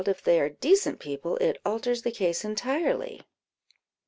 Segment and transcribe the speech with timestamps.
[0.07, 3.21] if they are decent people, it alters the case entirely."